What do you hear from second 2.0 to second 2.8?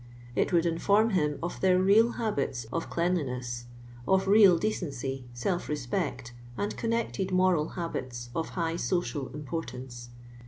habits